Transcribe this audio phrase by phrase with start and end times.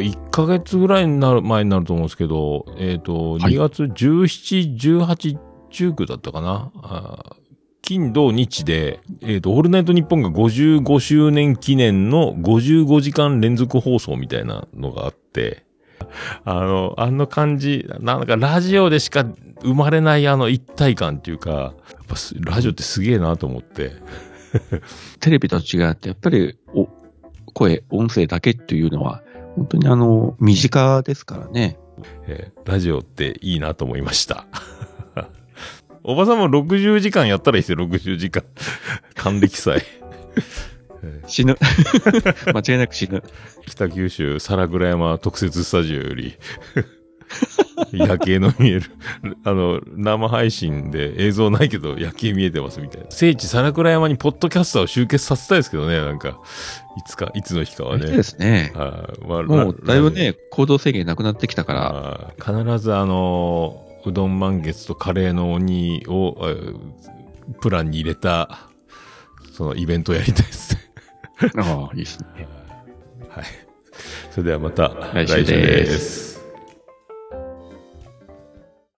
[0.00, 5.38] 1ヶ月ぐらいになる、前になると思うんですけど、えっ、と、はい2月17、18、
[5.70, 6.72] 19だったかな？
[7.82, 15.64] 金、土、日で、えっ、と、オールナイトニッポンが55周年記念の55時間連続放送みたいなのがあって、
[16.44, 19.24] あの、あの感じ、なんかラジオでしか
[19.62, 21.72] 生まれないあの一体感っていうか、やっ
[22.06, 23.92] ぱすラジオってすげえなと思って。
[25.20, 26.88] テレビと違って、やっぱり、お、
[27.52, 29.22] 声、音声だけっていうのは、
[29.56, 31.78] 本当にあの、身近ですからね。
[32.26, 34.46] えーラジオっていいなと思いました。
[36.04, 38.44] おばさんも60時間やったらいいですよ、60時間。
[39.16, 39.82] 還暦祭。
[41.02, 41.56] え死ぬ。
[42.46, 43.18] 間違いなく死ぬ。
[43.18, 43.22] ー
[43.66, 46.36] 北九州皿倉山特設スタジオより、
[47.92, 48.90] 夜景の見える、
[49.44, 53.06] あの、生配信で映像ないけど夜景見えてますみたいな。
[53.10, 56.38] 聖地皿倉山にポッドキャスターを集結させたいですけどね、なんか、
[56.98, 58.06] いつか、いつの日かはね。
[58.06, 58.72] そうですね。
[58.74, 66.76] はいまあもう、だいぶラね、行動制限なくなってきたから、必ずあの、うどん満月とカレーの鬼を、えー
[67.60, 68.60] プランに入れた、
[69.52, 70.80] そのイベントをやりたいで すね。
[71.56, 72.46] ああ、いいですね。
[73.28, 73.44] はい。
[74.30, 76.29] それではまた来週です